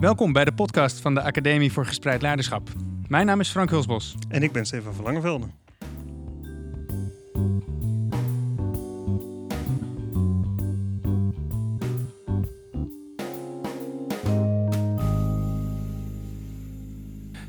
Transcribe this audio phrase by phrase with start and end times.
[0.00, 2.68] Welkom bij de podcast van de Academie voor Gespreid Leiderschap.
[3.08, 4.14] Mijn naam is Frank Hulsbos.
[4.28, 5.46] En ik ben Stefan van Langevelde.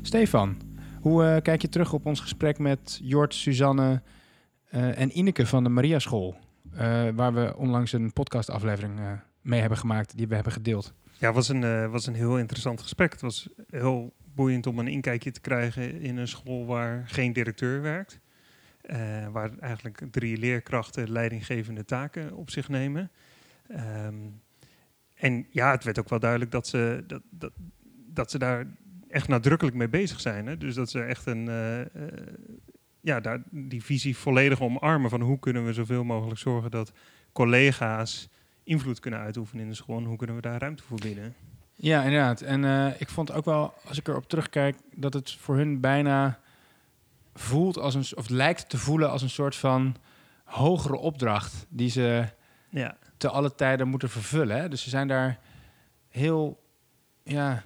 [0.02, 0.56] Stefan,
[1.00, 4.02] hoe uh, kijk je terug op ons gesprek met Jort, Suzanne
[4.70, 6.36] uh, en Ineke van de Maria School?
[6.72, 6.80] Uh,
[7.14, 8.92] waar we onlangs een podcastaflevering
[9.40, 10.94] mee hebben gemaakt die we hebben gedeeld.
[11.18, 13.12] Ja, was een, was een heel interessant gesprek.
[13.12, 17.82] Het was heel boeiend om een inkijkje te krijgen in een school waar geen directeur
[17.82, 18.20] werkt.
[19.32, 23.10] waar eigenlijk drie leerkrachten leidinggevende taken op zich nemen.
[23.70, 24.40] Um,
[25.14, 27.52] en ja, het werd ook wel duidelijk dat ze, dat, dat,
[28.06, 28.66] dat ze daar
[29.08, 30.46] echt nadrukkelijk mee bezig zijn.
[30.46, 30.56] Hè?
[30.56, 31.80] Dus dat ze echt een, uh,
[33.00, 36.92] ja, daar, die visie volledig omarmen van hoe kunnen we zoveel mogelijk zorgen dat
[37.32, 38.28] collega's
[38.68, 41.34] invloed kunnen uitoefenen in de school en hoe kunnen we daar ruimte voor bieden.
[41.74, 42.40] Ja, inderdaad.
[42.40, 46.38] En uh, ik vond ook wel, als ik erop terugkijk, dat het voor hun bijna
[47.34, 49.96] voelt als een, of lijkt te voelen als een soort van
[50.44, 52.28] hogere opdracht die ze
[52.68, 52.96] ja.
[53.16, 54.56] te alle tijden moeten vervullen.
[54.56, 54.68] Hè?
[54.68, 55.38] Dus ze zijn daar
[56.08, 56.62] heel,
[57.22, 57.64] ja,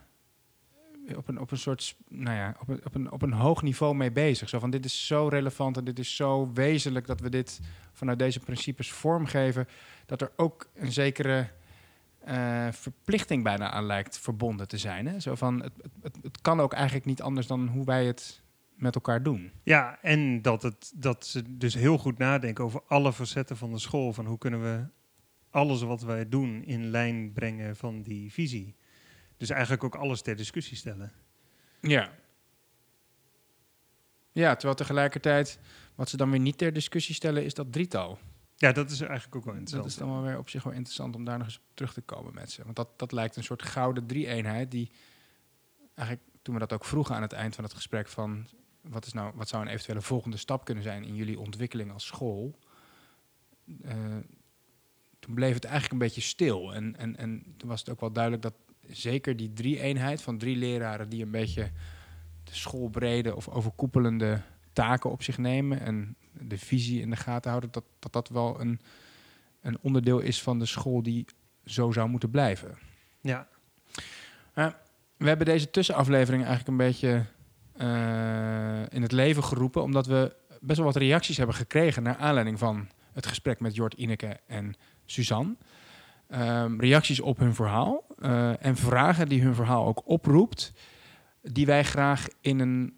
[1.17, 3.95] op een, op een soort, nou ja, op een, op, een, op een hoog niveau
[3.95, 4.49] mee bezig.
[4.49, 7.61] Zo van dit is zo relevant en dit is zo wezenlijk dat we dit
[7.93, 9.69] vanuit deze principes vormgeven,
[10.07, 11.49] dat er ook een zekere
[12.29, 15.07] uh, verplichting bijna aan lijkt verbonden te zijn.
[15.07, 15.21] Hè?
[15.21, 15.73] Zo van het,
[16.03, 18.43] het, het kan ook eigenlijk niet anders dan hoe wij het
[18.75, 19.53] met elkaar doen.
[19.63, 23.79] Ja, en dat, het, dat ze dus heel goed nadenken over alle facetten van de
[23.79, 24.13] school.
[24.13, 24.85] Van hoe kunnen we
[25.51, 28.77] alles wat wij doen in lijn brengen van die visie.
[29.43, 31.13] Dus eigenlijk ook alles ter discussie stellen.
[31.81, 32.13] Ja.
[34.33, 35.59] Ja, terwijl tegelijkertijd,
[35.95, 38.19] wat ze dan weer niet ter discussie stellen, is dat drietal.
[38.57, 39.83] Ja, dat is eigenlijk ook wel interessant.
[39.83, 41.93] Dat is dan wel weer op zich wel interessant om daar nog eens op terug
[41.93, 42.65] te komen met ze.
[42.65, 44.91] Want dat, dat lijkt een soort gouden drie-eenheid die
[45.95, 48.47] eigenlijk toen we dat ook vroegen aan het eind van het gesprek van
[48.81, 52.07] wat, is nou, wat zou een eventuele volgende stap kunnen zijn in jullie ontwikkeling als
[52.07, 52.59] school?
[53.67, 54.17] Uh,
[55.19, 56.75] toen bleef het eigenlijk een beetje stil.
[56.75, 58.55] En, en, en toen was het ook wel duidelijk dat
[58.93, 61.71] zeker die drie-eenheid van drie leraren die een beetje
[62.45, 64.41] de schoolbrede of overkoepelende
[64.73, 68.61] taken op zich nemen en de visie in de gaten houden, dat dat, dat wel
[68.61, 68.81] een,
[69.61, 71.25] een onderdeel is van de school die
[71.65, 72.79] zo zou moeten blijven.
[73.21, 73.49] Ja.
[74.55, 74.67] Uh,
[75.17, 77.25] we hebben deze tussenaflevering eigenlijk een beetje
[77.77, 82.59] uh, in het leven geroepen, omdat we best wel wat reacties hebben gekregen naar aanleiding
[82.59, 84.75] van het gesprek met Jort Ineke en
[85.05, 85.57] Suzanne.
[86.35, 90.73] Um, reacties op hun verhaal uh, en vragen die hun verhaal ook oproept,
[91.43, 92.95] die wij graag in een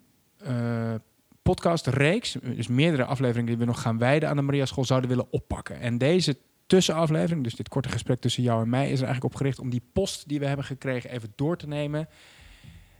[0.46, 0.94] uh,
[1.42, 5.32] podcastreeks, dus meerdere afleveringen die we nog gaan wijden aan de Maria School, zouden willen
[5.32, 5.80] oppakken.
[5.80, 9.40] En deze tussenaflevering, dus dit korte gesprek tussen jou en mij, is er eigenlijk op
[9.40, 12.08] gericht om die post die we hebben gekregen even door te nemen.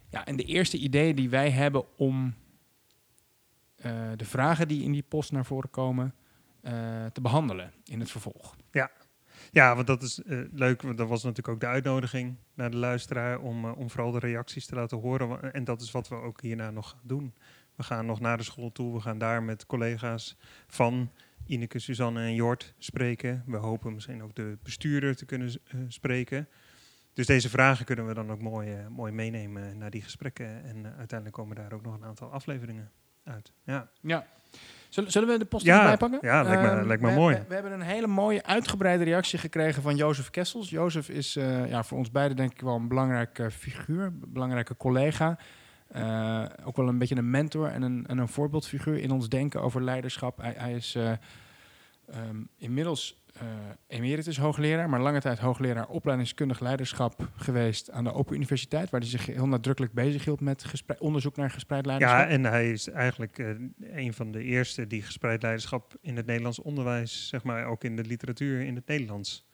[0.09, 2.35] Ja, en de eerste ideeën die wij hebben om
[3.87, 6.15] uh, de vragen die in die post naar voren komen
[7.13, 8.55] te behandelen in het vervolg.
[9.51, 12.77] Ja, want dat is uh, leuk, want dat was natuurlijk ook de uitnodiging naar de
[12.77, 15.53] luisteraar om, uh, om vooral de reacties te laten horen.
[15.53, 17.35] En dat is wat we ook hierna nog gaan doen.
[17.75, 21.11] We gaan nog naar de school toe, we gaan daar met collega's van
[21.47, 23.43] Ineke, Suzanne en Jort spreken.
[23.47, 26.49] We hopen misschien ook de bestuurder te kunnen uh, spreken.
[27.13, 30.65] Dus deze vragen kunnen we dan ook mooi, mooi meenemen naar die gesprekken.
[30.65, 32.91] En uiteindelijk komen daar ook nog een aantal afleveringen
[33.25, 33.53] uit.
[33.65, 33.91] Ja.
[34.01, 34.27] ja.
[34.95, 36.19] Zullen, zullen we de post ja, erbij pakken?
[36.23, 37.35] Ja, lijkt me, uh, lijkt me we, mooi.
[37.35, 40.71] We, we, hebben een hele mooie uitgebreide reactie gekregen van Jozef Kessels.
[40.71, 44.77] Jozef is uh, ja, voor ons beiden denk ik wel een belangrijke figuur, een belangrijke
[44.77, 45.39] collega.
[45.97, 49.63] Uh, ook wel een beetje een mentor en een, en een voorbeeldfiguur in ons denken
[49.63, 50.39] over leiderschap.
[50.39, 53.24] Hij, hij is um, inmiddels uh,
[53.87, 59.09] emeritus hoogleraar, maar lange tijd hoogleraar opleidingskundig leiderschap geweest aan de Open Universiteit, waar hij
[59.09, 60.65] zich heel nadrukkelijk bezig hield met
[60.99, 62.19] onderzoek naar gespreid leiderschap.
[62.19, 66.27] Ja, en hij is eigenlijk uh, een van de eerste die gespreid leiderschap in het
[66.27, 69.47] Nederlands onderwijs, zeg maar ook in de literatuur in het Nederlands,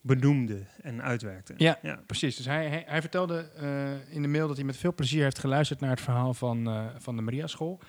[0.00, 1.54] benoemde en uitwerkte.
[1.56, 2.02] Ja, ja.
[2.06, 2.36] precies.
[2.36, 5.38] Dus hij, hij, hij vertelde uh, in de mail dat hij met veel plezier heeft
[5.38, 7.80] geluisterd naar het verhaal van, van de Maria School.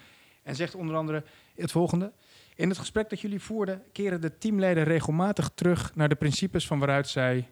[0.44, 1.24] En zegt onder andere
[1.56, 2.14] het volgende.
[2.58, 6.80] In het gesprek dat jullie voerden, keren de teamleden regelmatig terug naar de principes van
[6.80, 7.50] waaruit zij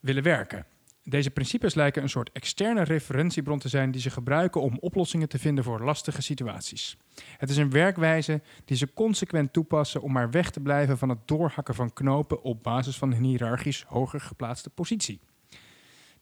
[0.00, 0.66] willen werken.
[1.02, 5.38] Deze principes lijken een soort externe referentiebron te zijn die ze gebruiken om oplossingen te
[5.38, 6.96] vinden voor lastige situaties.
[7.36, 11.28] Het is een werkwijze die ze consequent toepassen om maar weg te blijven van het
[11.28, 15.20] doorhakken van knopen op basis van een hiërarchisch hoger geplaatste positie.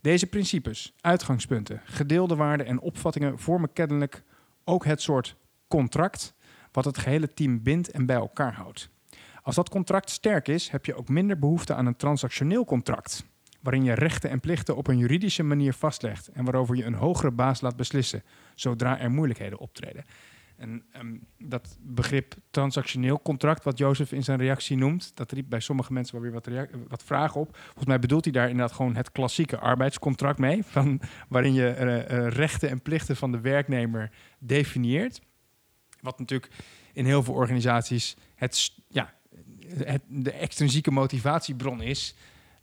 [0.01, 4.23] Deze principes, uitgangspunten, gedeelde waarden en opvattingen vormen kennelijk
[4.65, 5.37] ook het soort
[5.69, 6.35] contract
[6.75, 8.89] wat het gehele team bindt en bij elkaar houdt.
[9.43, 13.25] Als dat contract sterk is, heb je ook minder behoefte aan een transactioneel contract,
[13.61, 17.31] waarin je rechten en plichten op een juridische manier vastlegt en waarover je een hogere
[17.31, 18.23] baas laat beslissen,
[18.55, 20.05] zodra er moeilijkheden optreden.
[20.57, 25.61] En ehm, dat begrip transactioneel contract, wat Jozef in zijn reactie noemt, dat riep bij
[25.61, 27.57] sommige mensen wel weer wat, wat vragen op.
[27.57, 32.11] Volgens mij bedoelt hij daar inderdaad gewoon het klassieke arbeidscontract mee, van, waarin je eh,
[32.11, 35.21] eh, rechten en plichten van de werknemer definieert.
[36.05, 36.53] Wat natuurlijk
[36.93, 39.13] in heel veel organisaties het, ja,
[39.77, 42.15] het, de extrinsieke motivatiebron is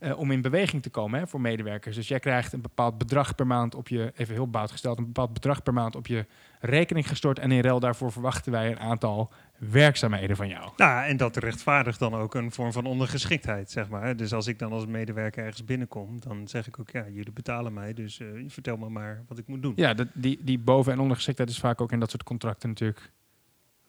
[0.01, 1.95] eh, om in beweging te komen hè, voor medewerkers.
[1.95, 5.05] Dus jij krijgt een bepaald bedrag per maand op je, even heel bout gesteld, een
[5.05, 6.25] bepaald bedrag per maand op je
[6.59, 7.39] rekening gestort.
[7.39, 10.71] En in ruil daarvoor verwachten wij een aantal werkzaamheden van jou.
[10.77, 14.15] Nou, en dat rechtvaardigt dan ook een vorm van ondergeschiktheid, zeg maar.
[14.15, 17.73] Dus als ik dan als medewerker ergens binnenkom, dan zeg ik ook, ja, jullie betalen
[17.73, 19.73] mij, dus eh, vertel me maar wat ik moet doen.
[19.75, 23.11] Ja, dat, die, die boven- en ondergeschiktheid is vaak ook in dat soort contracten natuurlijk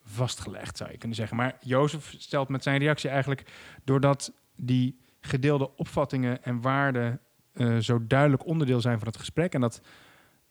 [0.04, 1.36] vastgelegd, zou je kunnen zeggen.
[1.36, 3.44] Maar Jozef stelt met zijn reactie eigenlijk,
[3.84, 7.20] doordat die gedeelde opvattingen en waarden
[7.52, 9.80] eh, zo duidelijk onderdeel zijn van het gesprek en dat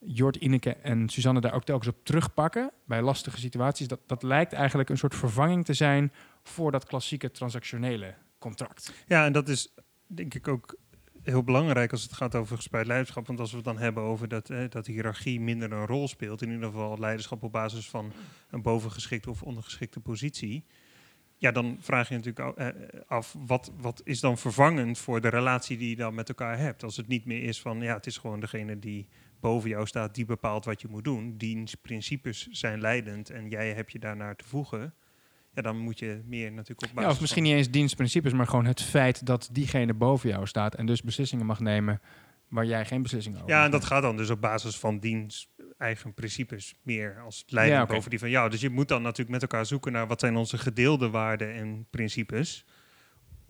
[0.05, 4.53] Jort, Ineke en Suzanne daar ook telkens op terugpakken bij lastige situaties, dat, dat lijkt
[4.53, 6.13] eigenlijk een soort vervanging te zijn
[6.43, 8.93] voor dat klassieke transactionele contract.
[9.07, 9.73] Ja, en dat is
[10.07, 10.75] denk ik ook
[11.23, 13.27] heel belangrijk als het gaat over gespreid leiderschap.
[13.27, 16.51] Want als we het dan hebben over dat, dat hiërarchie minder een rol speelt, in
[16.51, 18.11] ieder geval leiderschap op basis van
[18.49, 20.65] een bovengeschikte of ondergeschikte positie.
[21.37, 22.67] Ja, dan vraag je natuurlijk eh,
[23.07, 26.83] af, wat, wat is dan vervangend voor de relatie die je dan met elkaar hebt?
[26.83, 29.07] Als het niet meer is van, ja, het is gewoon degene die
[29.39, 31.37] boven jou staat, die bepaalt wat je moet doen.
[31.37, 34.93] Diens principes zijn leidend en jij hebt je daarnaar te voegen.
[35.53, 38.33] Ja, dan moet je meer natuurlijk op basis Ja, of misschien van- niet eens dienstprincipes,
[38.33, 42.01] maar gewoon het feit dat diegene boven jou staat en dus beslissingen mag nemen
[42.47, 45.49] waar jij geen beslissingen over Ja, en dat gaat dan dus op basis van diens
[45.77, 47.93] eigen principes meer als leiding Ja, oké.
[47.93, 48.49] boven die van jou.
[48.49, 51.87] Dus je moet dan natuurlijk met elkaar zoeken naar wat zijn onze gedeelde waarden en
[51.89, 52.65] principes.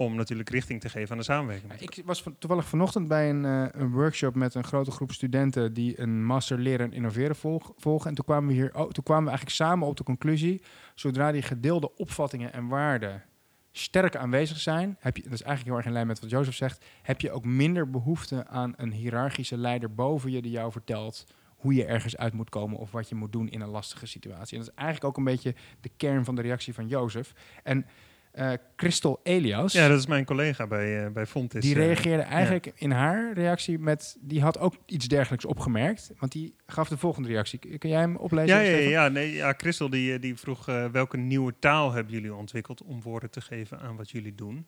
[0.06, 1.72] Om natuurlijk richting te geven aan de samenwerking.
[1.74, 5.74] Ik was van- toevallig vanochtend bij een, eh, een workshop met een grote groep studenten
[5.74, 8.10] die een master leren en innoveren volg- volgen.
[8.10, 10.62] En toen kwamen we hier, oh, toen kwamen we eigenlijk samen op de conclusie,
[10.96, 13.24] zodra die gedeelde opvattingen en waarden
[13.72, 16.56] sterk aanwezig zijn, heb je, dat is eigenlijk heel erg in lijn met wat Jozef
[16.56, 21.26] zegt, heb je ook minder behoefte aan een hiërarchische leider boven je die jou vertelt
[21.56, 24.58] hoe je ergens uit moet komen of wat je moet doen in een lastige situatie.
[24.58, 27.34] En dat is eigenlijk ook een beetje de kern van de reactie van Jozef.
[27.64, 27.86] En
[28.32, 31.62] eh Christel Elias, Ja, dat is mijn collega bij, eh bij Fontis.
[31.62, 31.86] die eh.
[31.86, 34.18] reageerde eigenlijk in haar reactie met...
[34.20, 36.12] Die had ook iets dergelijks opgemerkt.
[36.20, 37.78] Want die gaf de volgende reactie.
[37.78, 38.56] Kun jij hem oplezen?
[38.56, 42.84] ja, ja, ja, nee, ja, Christel die, die vroeg welke nieuwe taal hebben jullie ontwikkeld
[42.84, 44.68] om woorden te geven aan wat jullie doen.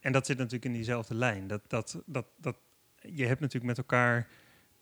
[0.00, 1.46] En dat zit natuurlijk in diezelfde lijn.
[1.46, 2.56] Dat, dat, dat, dat,
[3.00, 4.28] je hebt natuurlijk met elkaar,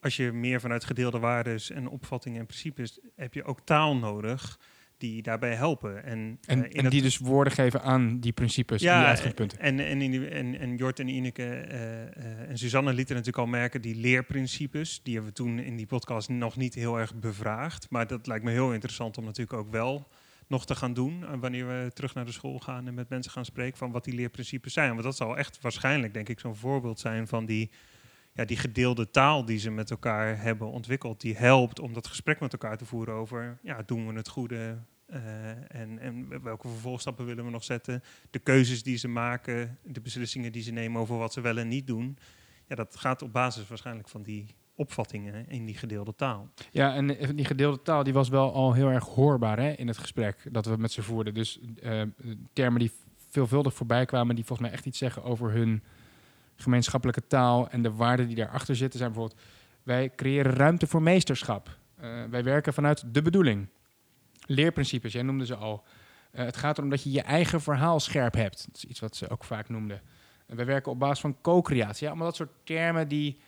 [0.00, 4.58] als je meer vanuit gedeelde waarden en opvattingen en principes, heb je ook taal nodig
[4.98, 6.04] die daarbij helpen.
[6.04, 9.58] En, En, eh, en die dus woorden geven aan die principes en die uitgangspunten.
[9.58, 13.82] en, en, en, en Jort en Ineke eh, eh, en Suzanne lieten natuurlijk al merken,
[13.82, 17.90] die leerprincipes, die hebben we toen in die podcast nog niet heel erg bevraagd.
[17.90, 20.08] Maar dat lijkt me heel interessant om natuurlijk ook wel
[20.46, 21.40] nog te gaan doen.
[21.40, 24.14] wanneer we terug naar de school gaan en met mensen gaan spreken van wat die
[24.14, 24.90] leerprincipes zijn.
[24.90, 27.70] Want dat zal echt waarschijnlijk, denk ik, zo'n voorbeeld zijn van die,
[28.38, 31.20] ja, die gedeelde taal die ze met elkaar hebben ontwikkeld.
[31.20, 34.78] Die helpt om dat gesprek met elkaar te voeren over, ja, doen we het goede?
[35.08, 38.02] eh, en, en welke vervolgstappen willen we nog zetten?
[38.30, 41.68] de keuzes die ze maken, de beslissingen die ze nemen over wat ze wel en
[41.68, 42.18] niet doen.
[42.66, 46.48] Ja, dat gaat op basis waarschijnlijk van die opvattingen in die gedeelde taal.
[46.70, 49.98] Ja, en die gedeelde taal die was wel al heel erg hoorbaar hè, in het
[49.98, 51.34] gesprek dat we met ze voerden.
[51.34, 52.02] Dus eh,
[52.52, 52.92] termen die
[53.28, 55.82] veelvuldig voorbij kwamen, die volgens mij echt iets zeggen over hun
[56.62, 59.40] gemeenschappelijke taal en de waarden die daarachter zitten, zijn bijvoorbeeld:
[59.82, 61.76] wij creëren ruimte voor meesterschap.
[61.96, 63.68] Eh, wij werken vanuit de bedoeling.
[64.46, 65.84] Leerprincipes, jij noemde ze al.
[66.30, 68.66] Eh, het gaat erom dat je je eigen verhaal scherp hebt.
[68.66, 70.00] Dat is iets wat ze ook vaak noemden.
[70.46, 72.02] En wij werken op basis van co-creatie.
[72.02, 73.38] Ja, allemaal dat soort termen die,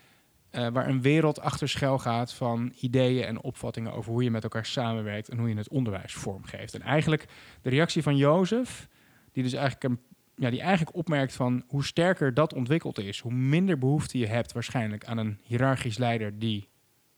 [0.50, 4.42] eh, waar een wereld achter schuil gaat van ideeën en opvattingen over hoe je met
[4.42, 6.74] elkaar samenwerkt en hoe je het onderwijs vormgeeft.
[6.74, 7.26] En eigenlijk
[7.62, 8.88] de reactie van Jozef,
[9.32, 10.00] die dus eigenlijk, een,
[10.40, 14.52] ja, die eigenlijk opmerkt van hoe sterker dat ontwikkeld is, hoe minder behoefte je hebt
[14.52, 16.68] waarschijnlijk aan een hiërarchisch leider die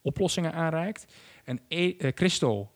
[0.00, 1.12] oplossingen aanreikt.
[1.44, 2.72] En e eh, Christel,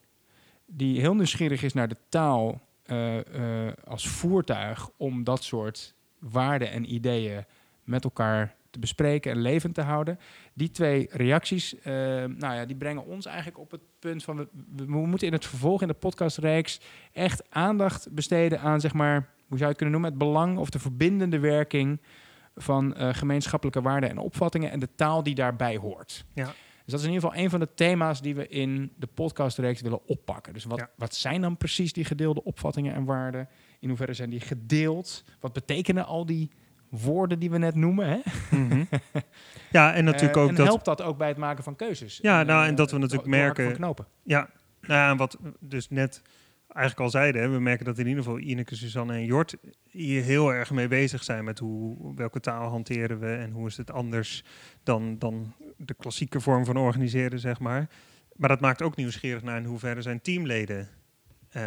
[0.67, 3.19] die heel nieuwsgierig is naar de taal eh,
[3.67, 7.45] eh, als voertuig om dat soort waarden en ideeën
[7.85, 10.19] met elkaar te bespreken en levend te houden.
[10.53, 14.85] Die twee reacties, nou ja, die brengen ons eigenlijk op het punt van we, we
[14.85, 16.81] moeten in het vervolg in de podcastreeks
[17.13, 20.71] echt aandacht besteden aan zeg maar, hoe zou je het kunnen noemen, het belang of
[20.71, 22.01] de verbindende werking
[22.55, 26.25] van eh, gemeenschappelijke waarden en opvattingen en de taal die daarbij hoort.
[26.35, 26.45] Ja.
[26.45, 29.81] Dus dat is in ieder geval een van de thema's die we in de podcastreeks
[29.81, 30.53] willen oppakken.
[30.53, 30.91] Dus wat, Ja.
[30.97, 33.49] wat zijn dan precies die gedeelde opvattingen en waarden?
[33.81, 35.25] In hoeverre zijn die gedeeld?
[35.41, 36.51] Wat betekenen al die
[36.89, 38.09] woorden die we net noemen.
[38.09, 38.19] Hè?
[38.57, 38.85] Mhm.
[39.71, 40.67] ja, en natuurlijk Eh, ook en dat...
[40.67, 42.19] helpt dat ook bij het maken van keuzes?
[42.23, 44.07] Ja, nou, eh, en dat we natuurlijk merken- knopen.
[44.23, 44.49] Ja,
[44.81, 46.23] nou ja, en wat dus net
[46.77, 49.57] eigenlijk al zeiden, hè, we merken dat in ieder geval Ineke, Suzanne en Jort
[49.91, 53.77] hier heel erg mee bezig zijn met hoe, welke taal hanteren we en hoe is
[53.77, 54.45] het anders
[54.83, 57.89] dan, dan de klassieke vorm van organiseren, zeg maar.
[58.37, 60.89] Maar dat maakt ook nieuwsgierig naar in hoeverre zijn teamleden
[61.51, 61.63] eh,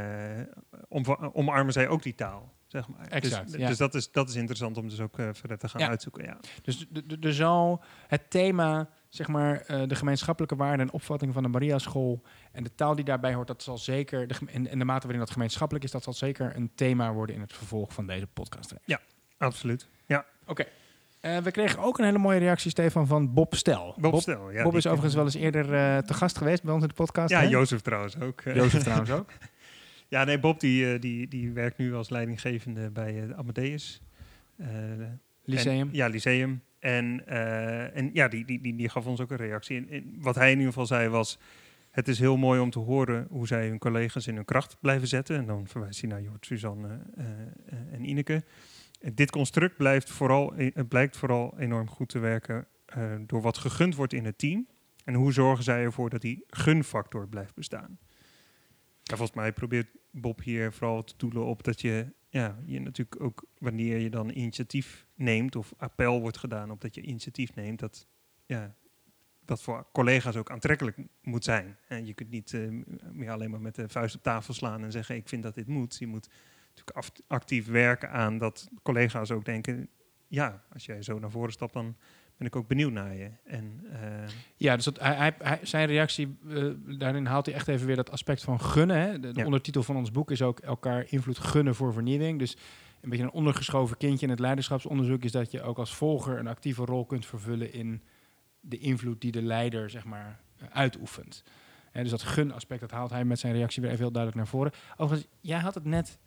[0.88, 3.08] omva- omarmen zij ook die taal, zeg maar.
[3.08, 3.68] Exact, dus ja.
[3.68, 5.88] dus dat, is, dat is interessant om dus ook eh, verder te gaan Ja.
[5.89, 6.38] uitzoeken, ja.
[6.62, 11.34] Dus d- d- er zal het thema, zeg maar, eh, de gemeenschappelijke waarden en opvattingen
[11.34, 14.36] van de Maria-school en de taal die daarbij hoort, dat zal zeker, de,
[14.70, 17.54] en de mate waarin dat gemeenschappelijk is, dat zal zeker een thema worden in het
[17.54, 18.74] vervolg van deze podcast.
[19.38, 19.88] Absoluut.
[20.06, 20.66] Ja, Oké.
[21.20, 23.96] Eh, we kregen ook een hele mooie reactie, Stefan, van Bob Stel.
[23.98, 24.51] Bob, Stel.
[24.51, 26.94] Ja, Bob is overigens wel eens eerder eh, te gast geweest bij ons in de
[26.94, 27.30] podcast.
[27.30, 27.48] Ja, hè?
[27.48, 28.42] Jozef trouwens ook.
[28.42, 29.30] Jozef trouwens ook.
[30.08, 34.01] Ja, nee, Bob die, die, die werkt nu als leidinggevende bij Amadeus.
[35.44, 35.88] Lyceum.
[35.88, 36.62] en- ja, Lyceum.
[36.79, 39.88] En, eh, en ja, die, die, die, die gaf ons ook een reactie.
[39.88, 41.39] En, wat hij in ieder geval zei was...
[41.89, 45.07] Het is heel mooi om te horen hoe zij hun collega's in hun kracht blijven
[45.07, 45.38] zetten.
[45.38, 48.43] En dan verwijst hij naar Jort, Suzanne eh, eh, en Ineke.
[49.13, 50.53] Dit construct blijft vooral,
[50.89, 52.67] blijkt vooral enorm goed te werken...
[53.25, 54.67] door wat gegund wordt in het team.
[55.03, 58.00] En hoe zorgen zij ervoor dat die gunfactor blijft bestaan.
[59.03, 63.21] Ja, volgens mij probeert Bob hier vooral te doelen op dat je, ja, je natuurlijk
[63.21, 67.79] ook wanneer je dan initiatief neemt of appel wordt gedaan op dat je initiatief neemt,
[67.79, 68.07] dat
[68.45, 68.75] ja,
[69.45, 71.77] dat voor collega's ook aantrekkelijk moet zijn.
[71.88, 72.69] En je kunt niet eh,
[73.12, 75.67] meer alleen maar met de vuist op tafel slaan en zeggen ik vind dat dit
[75.67, 75.95] moet.
[76.00, 76.29] Je moet
[76.75, 79.89] natuurlijk actief werken aan dat collega's ook denken,
[80.27, 81.95] ja, als jij zo naar voren stapt, dan
[82.39, 83.29] ben ik ook benieuwd naar je.
[83.43, 84.00] En eh,
[84.55, 86.65] Ja, dus dat, hij, hij, zijn reactie, eh,
[86.98, 88.98] daarin haalt hij echt even weer dat aspect van gunnen.
[88.98, 89.19] Hè?
[89.19, 89.46] De, de Ja.
[89.46, 92.39] ondertitel van ons boek is ook elkaar invloed gunnen voor vernieuwing.
[92.39, 92.58] Dus
[93.01, 96.48] een beetje een ondergeschoven kindje in het leiderschapsonderzoek is dat je ook als volger een
[96.48, 98.01] actieve rol kunt vervullen in
[98.62, 101.43] de invloed die de leider zeg maar eh, uitoefent.
[101.91, 104.51] Hè, dus dat gun-aspect, dat haalt hij met zijn reactie weer even heel duidelijk naar
[104.51, 104.72] voren.
[104.98, 106.17] Overigens, jij had het net,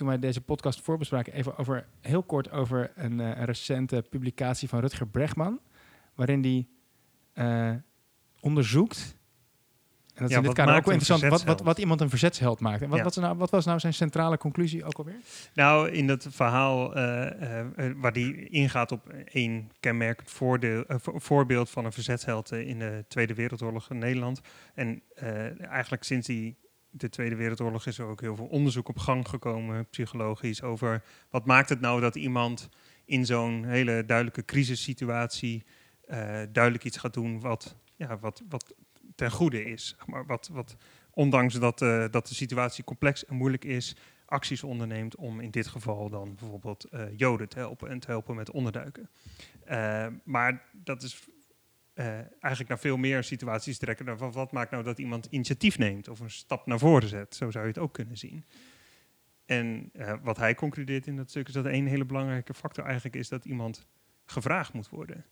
[0.00, 4.80] toen wij deze podcast voorbespraken, even over, heel kort over een, eh, recente publicatie van
[4.80, 5.60] Rutger Bregman,
[6.14, 6.68] waarin die
[7.32, 7.72] eh,
[8.40, 9.18] onderzoekt.
[10.14, 12.08] En dat is Ja, in dit kader ook wel interessant, wat, wat, wat iemand een
[12.08, 12.82] verzetsheld maakt.
[12.82, 13.04] En wat, Ja.
[13.04, 15.18] wat, is nou, wat was nou zijn centrale conclusie ook alweer?
[15.54, 17.66] Nou, in dat verhaal eh,
[17.96, 23.34] waar die ingaat op één kenmerkend voordeel, vo- voorbeeld van een verzetsheld in de Tweede
[23.34, 24.40] Wereldoorlog in Nederland.
[24.74, 25.02] En
[25.60, 26.56] eigenlijk sinds die,
[26.90, 31.46] de Tweede Wereldoorlog is er ook heel veel onderzoek op gang gekomen, psychologisch, over wat
[31.46, 32.68] maakt het nou dat iemand
[33.04, 35.64] in zo'n hele duidelijke crisissituatie
[36.06, 38.74] eh, duidelijk iets gaat doen wat, ja, wat, wat
[39.14, 39.96] ten goede is.
[40.06, 40.76] Maar wat, wat
[41.10, 45.66] ondanks dat, eh, dat de situatie complex en moeilijk is, acties onderneemt om in dit
[45.66, 49.10] geval dan bijvoorbeeld eh, Joden te helpen en te helpen met onderduiken.
[50.24, 51.28] Maar dat is
[52.00, 54.06] eh, eigenlijk naar veel meer situaties trekken.
[54.06, 57.34] dan van wat maakt nou dat iemand initiatief neemt of een stap naar voren zet?
[57.34, 58.44] Zo zou je het ook kunnen zien.
[59.46, 63.16] En eh, wat hij concludeert in dat stuk is dat een hele belangrijke factor eigenlijk
[63.16, 63.86] is dat iemand
[64.24, 65.24] gevraagd moet worden.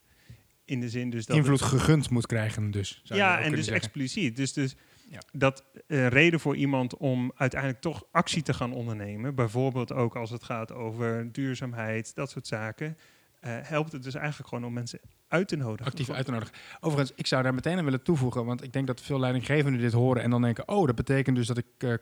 [0.64, 3.00] In de zin dus dat Invloed gegund moet krijgen dus.
[3.04, 3.74] zou ja, en dus zeggen.
[3.74, 4.36] expliciet.
[4.36, 4.76] Dus, dus
[5.10, 5.20] Ja.
[5.32, 10.30] dat eh, reden voor iemand om uiteindelijk toch actie te gaan ondernemen, bijvoorbeeld ook als
[10.30, 12.96] het gaat over duurzaamheid, dat soort zaken,
[13.40, 15.86] helpt het dus eigenlijk gewoon om mensen uit te nodigen.
[15.86, 16.54] actief uit te nodigen.
[16.80, 19.92] Overigens, ik zou daar meteen aan willen toevoegen, want ik denk dat veel leidinggevenden dit
[19.92, 21.94] horen en dan denken, oh, dat betekent dus dat ik eh,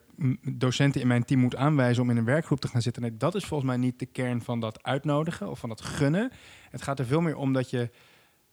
[0.52, 3.02] docenten in mijn team moet aanwijzen om in een werkgroep te gaan zitten.
[3.02, 6.30] Nee, dat is volgens mij niet de kern van dat uitnodigen of van dat gunnen.
[6.70, 7.90] Het gaat er veel meer om dat je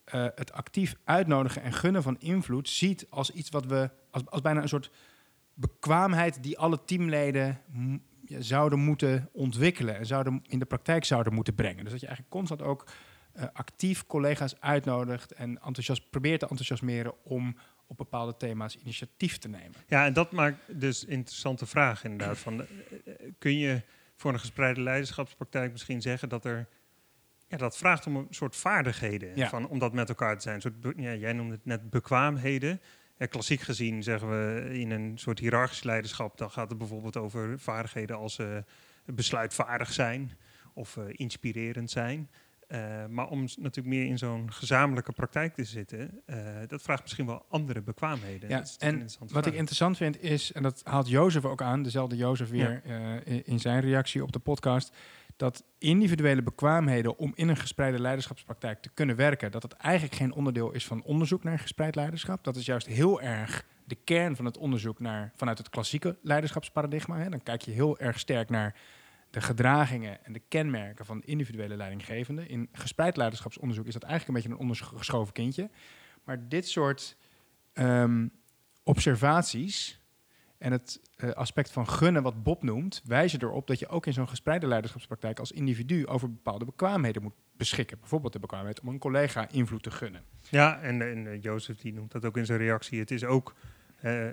[0.04, 4.42] eh, het actief uitnodigen en gunnen van invloed ziet als iets wat we, als, als
[4.42, 4.92] bijna een soort
[5.54, 7.62] bekwaamheid die alle teamleden
[8.40, 11.84] zouden moeten ontwikkelen en zouden in de praktijk zouden moeten brengen.
[11.84, 12.88] Dus dat je eigenlijk constant ook
[13.34, 19.50] eh, actief collega's uitnodigt en enthousiast, probeert te enthousiasmeren om op bepaalde thema's initiatief te
[19.50, 19.76] nemen.
[19.88, 22.38] Ja, en dat maakt dus interessante vraag inderdaad.
[22.38, 22.68] Van, eh,
[23.06, 23.82] eh, kun je
[24.16, 26.68] voor een gespreide leiderschapspraktijk misschien zeggen dat er
[27.48, 29.50] ja, dat vraagt om een soort vaardigheden Ja.
[29.50, 30.56] van, om dat met elkaar te zijn.
[30.56, 32.82] Een soort, ja, jij noemde het net bekwaamheden.
[33.24, 37.60] Ja, klassiek gezien zeggen we in een soort hiërarchisch leiderschap, dan gaat het bijvoorbeeld over
[37.60, 38.48] vaardigheden als eh,
[39.06, 40.32] besluitvaardig zijn
[40.74, 42.30] of eh, inspirerend zijn.
[42.68, 46.22] Eh, maar om natuurlijk meer in zo'n gezamenlijke praktijk te zitten,
[46.68, 48.50] dat vraagt misschien wel andere bekwaamheden.
[48.50, 52.50] Ja, en Wat ik interessant vind is, en dat haalt Jozef ook aan, dezelfde Jozef
[52.50, 52.82] weer
[53.46, 54.96] in zijn reactie op de podcast,
[55.44, 60.34] dat individuele bekwaamheden om in een gespreide leiderschapspraktijk te kunnen werken, dat het eigenlijk geen
[60.34, 62.44] onderdeel is van onderzoek naar gespreid leiderschap.
[62.44, 67.18] Dat is juist heel erg de kern van het onderzoek naar, vanuit het klassieke leiderschapsparadigma.
[67.18, 67.30] Hè.
[67.30, 68.76] Dan kijk je heel erg sterk naar
[69.30, 72.50] de gedragingen en de kenmerken van individuele leidinggevenden.
[72.50, 75.70] In gespreid leiderschapsonderzoek is dat eigenlijk een beetje een ondergeschoven kindje.
[76.24, 77.18] Maar dit soort
[77.74, 78.28] ehm,
[78.84, 80.00] observaties
[80.64, 84.14] en het uh, aspect van gunnen, wat Bob noemt, wijzen erop dat je ook in
[84.14, 88.00] zo'n gespreide leiderschapspraktijk als individu over bepaalde bekwaamheden moet beschikken.
[88.00, 90.24] Bijvoorbeeld de bekwaamheid om een collega invloed te gunnen.
[90.50, 93.00] Ja, en, en uh, Jozef die noemt dat ook in zijn reactie.
[93.00, 93.54] Het is ook
[94.04, 94.28] uh,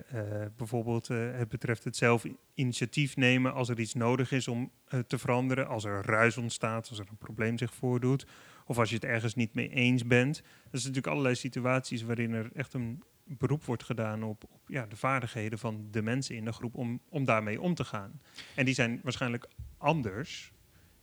[0.57, 4.71] bijvoorbeeld het betreft het zelf initiatief nemen als er iets nodig is om
[5.07, 5.67] te veranderen.
[5.67, 8.27] Als er ruis ontstaat, als er een probleem zich voordoet.
[8.65, 10.35] Of als je het ergens niet mee eens bent.
[10.35, 10.43] Dat
[10.81, 13.03] zijn natuurlijk allerlei situaties waarin er echt een
[13.37, 17.01] beroep wordt gedaan op, op, ja, de vaardigheden van de mensen in de groep om,
[17.09, 18.21] om daarmee om te gaan.
[18.55, 19.47] En die zijn waarschijnlijk
[19.77, 20.53] anders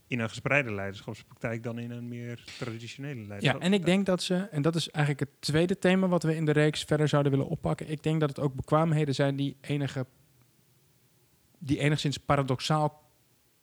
[0.07, 3.63] in een gespreide leiderschapspraktijk dan in een meer traditionele leiderschapspraktijk.
[3.63, 6.37] Ja, en ik denk dat ze, en dat is eigenlijk het tweede thema wat we
[6.37, 7.91] in de reeks verder zouden willen oppakken.
[7.91, 10.07] Ik denk dat het ook bekwaamheden zijn die enige
[11.59, 13.08] die enigszins paradoxaal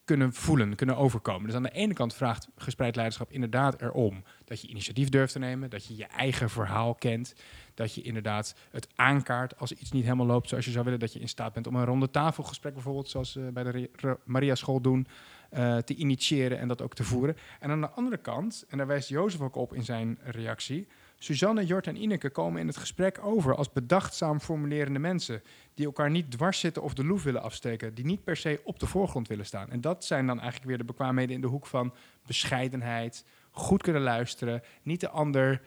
[0.05, 1.45] kunnen voelen, kunnen overkomen.
[1.45, 5.39] Dus aan de ene kant vraagt gespreid leiderschap inderdaad erom dat je initiatief durft te
[5.39, 7.35] nemen, dat je je eigen verhaal kent,
[7.73, 11.13] dat je inderdaad het aankaart als iets niet helemaal loopt zoals je zou willen, dat
[11.13, 14.81] je in staat bent om een ronde tafelgesprek bijvoorbeeld, zoals uh, bij de Maria School
[14.81, 15.07] doen,
[15.51, 17.37] uh, te initiëren en dat ook te voeren.
[17.59, 21.65] En aan de andere kant, en daar wijst Jozef ook op in zijn reactie, Suzanne,
[21.65, 25.41] Jort en Ineke komen in het gesprek over als bedachtzaam formulerende mensen.
[25.73, 27.93] Die elkaar niet dwars zitten of de loef willen afsteken.
[27.93, 29.69] Die niet per se op de voorgrond willen staan.
[29.69, 31.93] En dat zijn dan eigenlijk weer de bekwaamheden in de hoek van
[32.25, 33.25] bescheidenheid.
[33.51, 34.61] Goed kunnen luisteren.
[34.83, 35.61] Niet de ander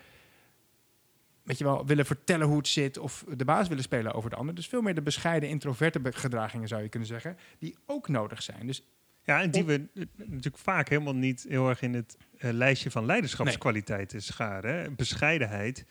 [1.48, 4.36] weet je wel, willen vertellen hoe het zit of de baas willen spelen over de
[4.36, 4.54] ander.
[4.54, 8.66] Dus veel meer de bescheiden, introverte gedragingen zou je kunnen zeggen, die ook nodig zijn.
[8.66, 8.82] Dus
[9.28, 13.06] ja, en die we natuurlijk vaak helemaal niet heel erg in het uh, lijstje van
[13.06, 14.26] leiderschapskwaliteiten nee.
[14.26, 14.94] scharen.
[14.94, 15.84] Bescheidenheid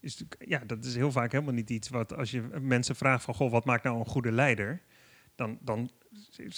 [0.00, 3.34] is ja, dat is heel vaak helemaal niet iets wat als je mensen vraagt van
[3.34, 4.80] goh, wat maakt nou een goede leider?
[5.34, 5.90] Dan, dan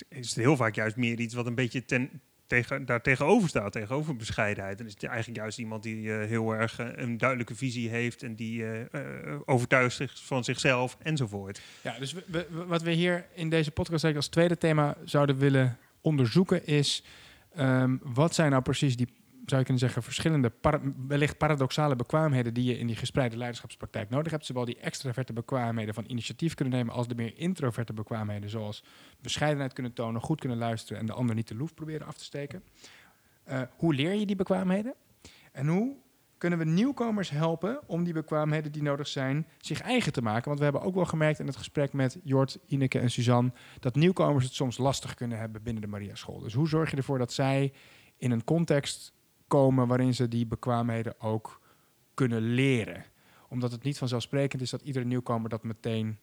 [0.08, 3.72] is het heel vaak juist meer iets wat een beetje ten, tegen, daar tegenover staat,
[3.72, 4.78] tegenover bescheidenheid.
[4.78, 8.22] Dan is het eigenlijk juist iemand die uh, heel erg uh, een duidelijke visie heeft
[8.22, 8.80] en die uh,
[9.44, 11.60] overtuigd zich van zichzelf enzovoort.
[11.80, 15.78] Ja, dus we, we, wat we hier in deze podcast als tweede thema zouden willen
[16.04, 17.04] onderzoeken is...
[17.58, 19.06] Um, wat zijn nou precies die,
[19.44, 20.52] zou je kunnen zeggen, verschillende,
[21.06, 24.46] wellicht paradoxale bekwaamheden die je in die gespreide leiderschapspraktijk nodig hebt.
[24.46, 28.84] Zowel die extraverte bekwaamheden van initiatief kunnen nemen als de meer introverte bekwaamheden, zoals
[29.20, 32.24] bescheidenheid kunnen tonen, goed kunnen luisteren en de ander niet de loef proberen af te
[32.24, 32.62] steken.
[33.48, 34.94] Uh, hoe leer je die bekwaamheden?
[35.52, 35.96] En hoe
[36.44, 40.44] kunnen we nieuwkomers helpen om die bekwaamheden die nodig zijn zich eigen te maken.
[40.44, 43.94] Want we hebben ook wel gemerkt in het gesprek met Jort, Ineke en Suzanne dat
[43.94, 46.38] nieuwkomers het soms lastig kunnen hebben binnen de Maria School.
[46.38, 47.72] Dus hoe zorg je ervoor dat zij
[48.16, 49.12] in een context
[49.48, 51.60] komen waarin ze die bekwaamheden ook
[52.14, 53.04] kunnen leren?
[53.48, 56.18] Omdat het niet vanzelfsprekend is dat iedere nieuwkomer dat meteen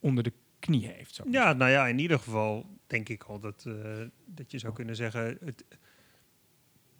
[0.00, 1.14] onder de knie heeft.
[1.14, 4.72] Zo ja, nou ja, in ieder geval denk ik al dat, uh, dat je zou
[4.72, 5.38] kunnen zeggen.
[5.44, 5.64] Het,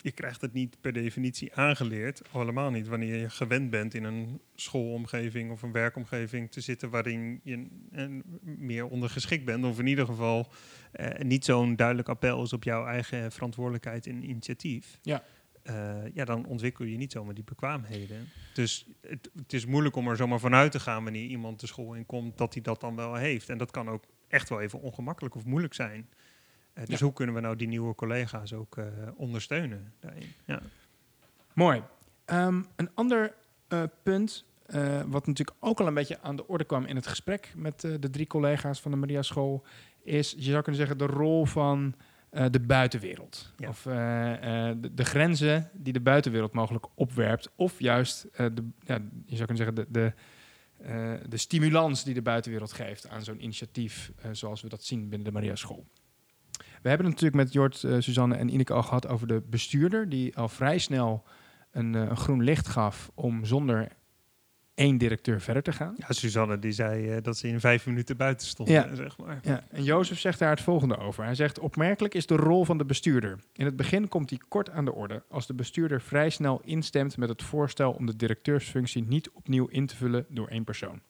[0.03, 2.23] je krijgt het niet per definitie aangeleerd.
[2.31, 7.41] Helemaal niet wanneer je gewend bent in een schoolomgeving of een werkomgeving te zitten waarin
[7.43, 9.65] je en meer ondergeschikt bent.
[9.65, 10.53] Of in ieder geval
[10.93, 14.99] eh, niet zo'n duidelijk appel is op jouw eigen verantwoordelijkheid en initiatief.
[15.03, 15.23] Ja.
[15.71, 18.29] Uh, ja, dan ontwikkel je niet zomaar die bekwaamheden.
[18.55, 21.95] Dus het, het, is moeilijk om er zomaar vanuit te gaan wanneer iemand de school
[21.95, 23.49] in komt, dat hij dat dan wel heeft.
[23.49, 26.09] En dat kan ook echt wel even ongemakkelijk of moeilijk zijn.
[26.79, 28.85] Uh, dus hoe kunnen we nou die nieuwe collega's ook uh,
[29.17, 30.33] ondersteunen daarin?
[30.45, 30.61] Ja.
[31.53, 31.83] Mooi.
[32.27, 33.35] Um, een ander
[33.69, 34.45] uh, punt,
[35.07, 38.11] wat natuurlijk ook al een beetje aan de orde kwam in het gesprek met de
[38.11, 39.65] drie collega's van de Maria School,
[40.03, 41.95] is, je zou kunnen zeggen, de rol van
[42.51, 43.53] de buitenwereld.
[43.57, 43.69] Ja.
[43.69, 49.47] Of de, de, grenzen die de buitenwereld mogelijk opwerpt, of juist, de, ja, je zou
[49.47, 50.13] kunnen zeggen, de, de
[50.87, 55.09] uh, de stimulans die de buitenwereld geeft aan zo'n initiatief, uh, zoals we dat zien
[55.09, 55.87] binnen de Maria School.
[56.83, 60.09] We hebben het natuurlijk met Jort, uh, Suzanne en Ineke al gehad over de bestuurder,
[60.09, 61.25] die al vrij snel
[61.71, 63.89] een, een groen licht gaf om zonder
[64.79, 65.95] één directeur verder te gaan.
[65.97, 68.69] Ja, Suzanne die zei uh, dat ze in vijf minuten buiten stond.
[68.69, 68.95] Ja.
[68.95, 69.39] Zeg maar.
[69.43, 69.65] ja.
[69.71, 71.25] En Jozef zegt daar het volgende over.
[71.25, 73.39] Hij zegt, opmerkelijk is de rol van de bestuurder.
[73.53, 77.17] In het begin komt die kort aan de orde, als de bestuurder vrij snel instemt
[77.17, 81.01] met het voorstel om de directeursfunctie niet opnieuw in te vullen door één persoon.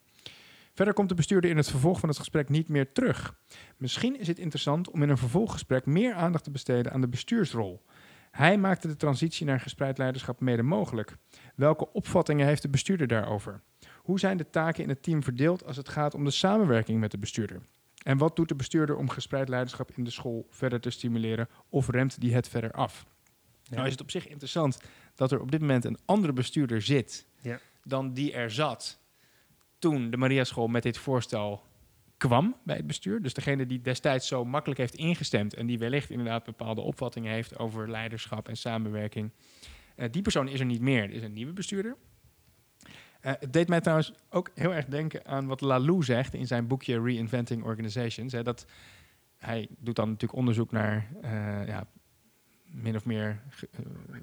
[0.79, 3.35] Verder komt de bestuurder in het vervolg van het gesprek niet meer terug.
[3.77, 7.85] Misschien is het interessant om in een vervolggesprek meer aandacht te besteden aan de bestuursrol.
[8.31, 11.17] Hij maakte de transitie naar gespreid leiderschap mede mogelijk.
[11.55, 13.63] Welke opvattingen heeft de bestuurder daarover?
[13.97, 17.11] Hoe zijn de taken in het team verdeeld als het gaat om de samenwerking met
[17.11, 17.63] de bestuurder?
[18.03, 21.89] En wat doet de bestuurder om gespreid leiderschap in de school verder te stimuleren of
[21.89, 23.07] remt die het verder af?
[23.63, 23.75] Ja.
[23.75, 24.81] Nou is het op zich interessant
[25.15, 27.59] dat er op dit moment een andere bestuurder zit ja.
[27.83, 29.07] dan die er zat
[29.79, 31.63] toen de Maria School met dit voorstel
[32.17, 33.23] kwam bij het bestuur.
[33.23, 37.59] Dus degene die destijds zo makkelijk heeft ingestemd en die wellicht inderdaad bepaalde opvattingen heeft
[37.59, 39.31] over leiderschap en samenwerking.
[39.97, 41.03] Uh, die persoon is er niet meer.
[41.03, 41.97] Er is een nieuwe bestuurder.
[43.23, 46.67] Uh, het deed mij trouwens ook heel erg denken aan wat Lalou zegt in zijn
[46.67, 48.33] boekje Reinventing Organizations.
[48.33, 48.67] Hè, dat
[49.37, 51.87] hij doet dan natuurlijk onderzoek naar uh, ja,
[52.65, 53.43] min of meer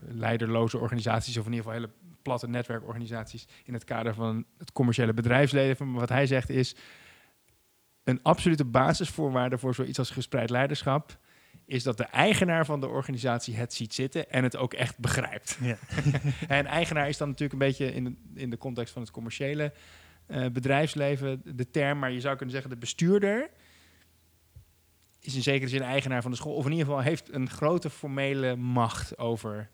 [0.08, 1.94] leiderloze organisaties, of in ieder geval hele
[2.26, 5.92] platte netwerkorganisaties in het kader van het commerciële bedrijfsleven.
[5.92, 6.76] Maar wat hij zegt is
[8.04, 11.18] een absolute basisvoorwaarde voor zoiets als gespreid leiderschap
[11.66, 15.58] is dat de eigenaar van de organisatie het ziet zitten en het ook echt begrijpt.
[15.62, 15.78] Ja.
[16.48, 19.74] en eigenaar is dan natuurlijk een beetje in de, in de context van het commerciële
[20.28, 23.50] uh, bedrijfsleven de term, maar je zou kunnen zeggen de bestuurder
[25.20, 27.90] is in zekere zin eigenaar van de school, of in ieder geval heeft een grote
[27.90, 29.70] formele macht over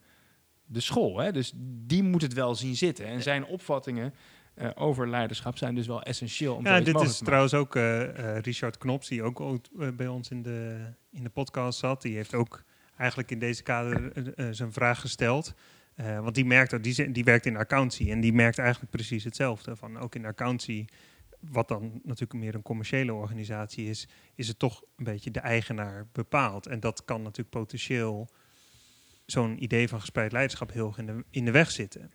[0.71, 1.19] de school.
[1.19, 1.31] Hè?
[1.31, 1.53] Dus
[1.85, 3.05] die moet het wel zien zitten.
[3.05, 4.13] En zijn opvattingen
[4.55, 6.55] uh, over leiderschap zijn dus wel essentieel.
[6.55, 10.29] Om ja, dit is trouwens ook uh, uh, Richard Knops, die ook, ook bij ons
[10.29, 10.77] in de,
[11.11, 12.01] in de podcast zat.
[12.01, 12.63] Die heeft ook
[12.97, 14.11] eigenlijk in deze kader
[14.51, 15.53] zijn vraag gesteld.
[15.95, 19.75] want die, merkt, die, die werkt in accountie en die merkt eigenlijk precies hetzelfde.
[19.75, 20.85] Van ook in accountie,
[21.39, 26.07] wat dan natuurlijk meer een commerciële organisatie is, is het toch een beetje de eigenaar
[26.11, 26.67] bepaald.
[26.67, 28.29] En dat kan natuurlijk potentieel
[29.25, 32.11] zo'n idee van gespreid leiderschap heel erg in de, in de weg zitten.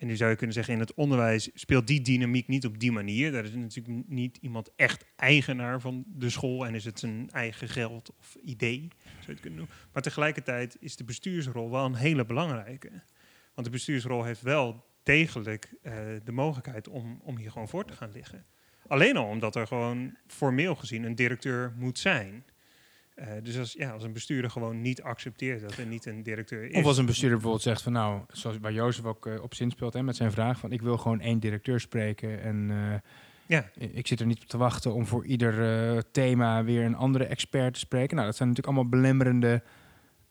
[0.00, 2.92] En nu zou je kunnen zeggen, in het onderwijs speelt die dynamiek niet op die
[2.92, 3.32] manier.
[3.32, 7.68] Daar is natuurlijk niet iemand echt eigenaar van de school en is het zijn eigen
[7.68, 9.76] geld of idee, zou je het kunnen noemen.
[9.92, 12.90] Maar tegelijkertijd is de bestuursrol wel een hele belangrijke.
[13.54, 15.92] Want de bestuursrol heeft wel degelijk uh,
[16.24, 18.44] de mogelijkheid om, om hier gewoon voor te gaan liggen.
[18.86, 22.44] Alleen al omdat er gewoon formeel gezien een directeur moet zijn.
[23.20, 26.70] Uh, dus als, ja, als een bestuurder gewoon niet accepteert dat er niet een directeur
[26.70, 26.76] is.
[26.76, 29.70] Of als een bestuurder bijvoorbeeld zegt van nou, zoals waar Jozef ook uh, op zin
[29.70, 32.94] speelt hè, met zijn vraag van ik wil gewoon één directeur spreken en uh,
[33.46, 33.70] ja.
[33.74, 37.74] ik zit er niet op te wachten om voor ieder thema weer een andere expert
[37.74, 38.14] te spreken.
[38.14, 39.62] Nou, dat zijn natuurlijk allemaal belemmerende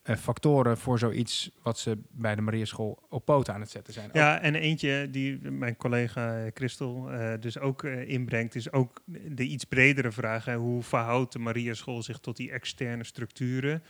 [0.03, 4.09] uh, factoren voor zoiets wat ze bij de Mariaschool op poten aan het zetten zijn.
[4.13, 9.43] Ja, en eentje die mijn collega Christel uh, dus ook uh, inbrengt, is ook de
[9.43, 10.45] iets bredere vraag.
[10.45, 13.83] Hè, hoe verhoudt de Mariaschool zich tot die externe structuren?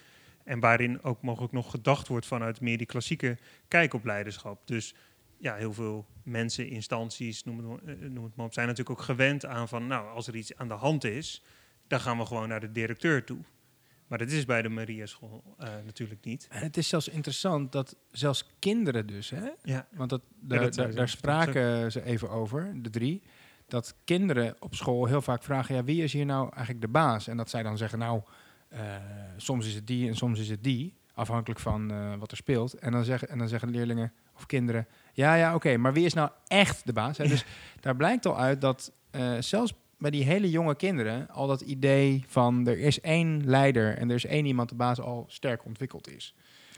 [0.43, 4.67] En waarin ook mogelijk nog gedacht wordt vanuit meer die klassieke kijk op leiderschap.
[4.67, 4.95] Dus
[5.37, 9.45] ja, heel veel mensen, instanties, noem het, noem het maar op, zijn natuurlijk ook gewend
[9.45, 11.43] aan van, nou, als er iets aan de hand is,
[11.87, 13.39] dan gaan we gewoon naar de directeur toe.
[14.09, 16.47] Maar dat is bij de Maria School uh, natuurlijk niet.
[16.49, 19.49] En het is zelfs interessant dat zelfs kinderen dus, hè?
[19.63, 19.87] Ja.
[19.91, 23.23] Want dat, daar, daar, daar spraken ze even over, de drie.
[23.67, 27.27] Dat kinderen op school heel vaak vragen, ja, wie is hier nou eigenlijk de baas?
[27.27, 28.21] En dat zij dan zeggen, nou,
[28.73, 28.79] uh,
[29.37, 30.97] soms is het die en soms is het die.
[31.13, 32.73] Afhankelijk van uh, wat er speelt.
[32.73, 36.05] En dan, zeggen, en dan zeggen leerlingen of kinderen, ja, ja, oké, okay, maar wie
[36.05, 37.17] is nou echt de baas?
[37.17, 37.27] Hè?
[37.33, 37.45] Dus
[37.79, 38.91] daar blijkt al uit dat
[39.39, 44.09] zelfs bij die hele jonge kinderen al dat idee van er is één leider en
[44.09, 46.33] er is één iemand de baas al sterk ontwikkeld is.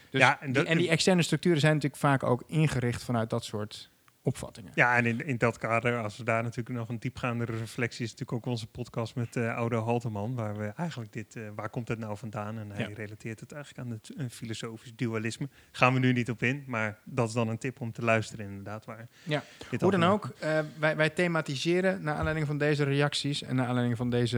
[0.09, 3.43] Dus ja, en, die, en die externe structuren zijn natuurlijk vaak ook ingericht vanuit dat
[3.43, 3.89] soort
[4.23, 4.71] opvattingen.
[4.75, 8.11] Ja, en in, in dat kader, als we daar natuurlijk nog een diepgaandere reflectie is,
[8.11, 11.87] natuurlijk ook onze podcast met uh, Oude Halteman, waar we eigenlijk dit, uh, waar komt
[11.87, 12.57] het nou vandaan?
[12.57, 15.49] En hij relateert het eigenlijk aan het een filosofisch dualisme.
[15.71, 18.45] Gaan we nu niet op in, maar dat is dan een tip om te luisteren
[18.45, 18.85] inderdaad.
[18.85, 19.43] Waar ja,
[19.79, 20.33] hoe dan ook,
[20.79, 24.37] wij, wij thematiseren naar aanleiding van deze reacties en naar aanleiding van deze,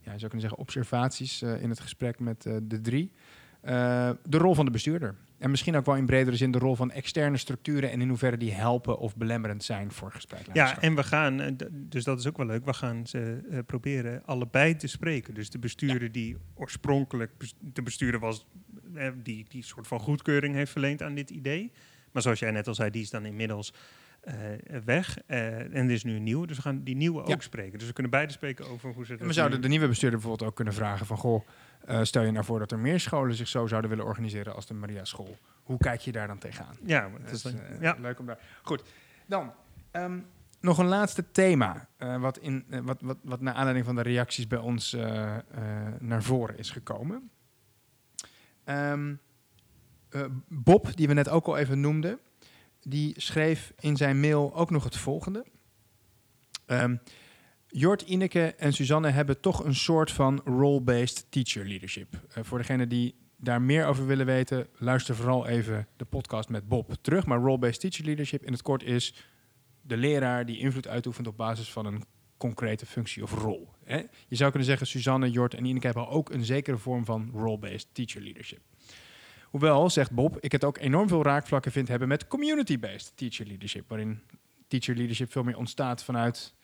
[0.00, 3.12] ja, zou kunnen zeggen, observaties in het gesprek met de drie,
[3.64, 5.14] de rol van de bestuurder.
[5.38, 8.36] En misschien ook wel in bredere zin de rol van externe structuren en in hoeverre
[8.36, 10.40] die helpen of belemmerend zijn voor gesprek.
[10.52, 13.58] Ja, en we gaan, eh, dus dat is ook wel leuk, we gaan ze uh,
[13.66, 15.34] proberen allebei te spreken.
[15.34, 18.46] Dus de bestuurder die oorspronkelijk de bestuurder was,
[18.94, 21.72] uh, die die soort van goedkeuring heeft verleend aan dit idee.
[22.12, 23.72] Maar zoals jij net al zei, die is dan inmiddels
[24.28, 24.34] uh,
[24.84, 25.18] weg.
[25.26, 27.78] Uh, en er is nu een nieuwe, dus we gaan die nieuwe ook spreken.
[27.78, 29.16] Dus we kunnen beide spreken over hoe ze.
[29.16, 31.46] En we zouden de nieuwe bestuurder bijvoorbeeld ook kunnen vragen van goh.
[31.88, 34.66] Uh, stel je nou voor dat er meer scholen zich zo zouden willen organiseren als
[34.66, 35.36] de Maria School.
[35.62, 36.76] Hoe kijk je daar dan tegenaan?
[36.84, 37.96] Ja, het is dan, ja.
[37.98, 38.38] leuk om daar.
[38.62, 38.82] Goed,
[39.26, 39.52] dan
[39.92, 40.26] um,
[40.60, 41.88] nog een laatste thema.
[42.18, 44.96] wat, in, wat, wat, wat naar aanleiding van de reacties bij ons
[45.98, 47.30] naar voren is gekomen.
[48.64, 49.20] Um,
[50.48, 52.18] Bob, die we net ook al even noemden
[52.84, 55.44] die schreef in zijn mail ook nog het volgende.
[56.66, 57.00] Um,
[57.76, 62.14] Jort, Ineke en Suzanne hebben toch een soort van role-based teacher leadership.
[62.14, 66.68] Uh, voor degenen die daar meer over willen weten, luister vooral even de podcast met
[66.68, 67.26] Bob terug.
[67.26, 69.14] Maar role-based teacher leadership in het kort is
[69.82, 72.04] de leraar die invloed uitoefent op basis van een
[72.36, 73.68] concrete functie of rol.
[73.84, 74.02] Hè?
[74.28, 77.86] Je zou kunnen zeggen, Suzanne, Jort en Ineke hebben ook een zekere vorm van role-based
[77.92, 78.60] teacher leadership.
[79.42, 83.88] Hoewel, zegt Bob, ik het ook enorm veel raakvlakken vind hebben met community-based teacher leadership.
[83.88, 84.20] Waarin
[84.68, 86.54] teacher leadership veel meer ontstaat vanuit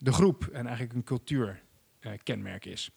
[0.00, 1.62] de groep en eigenlijk een cultuur
[2.00, 2.90] eh, kenmerk is.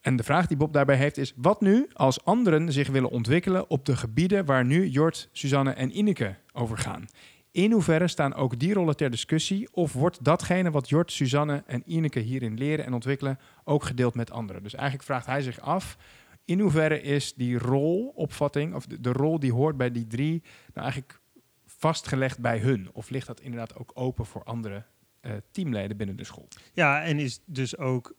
[0.00, 3.70] En de vraag die Bob daarbij heeft is: wat nu als anderen zich willen ontwikkelen
[3.70, 7.06] op de gebieden waar nu Jort, Suzanne en Ineke over gaan?
[7.50, 9.68] In hoeverre staan ook die rollen ter discussie?
[9.72, 14.30] Of wordt datgene wat Jort, Suzanne en Ineke hierin leren en ontwikkelen ook gedeeld met
[14.30, 14.62] anderen?
[14.62, 15.96] Dus eigenlijk vraagt hij zich af:
[16.44, 21.20] in hoeverre is die rolopvatting, of de, rol die hoort bij die drie, nou eigenlijk
[21.66, 22.88] vastgelegd bij hun?
[22.92, 24.84] Of ligt dat inderdaad ook open voor andere
[25.20, 26.48] eh, teamleden binnen de school?
[26.72, 28.14] Ja, en is dus ook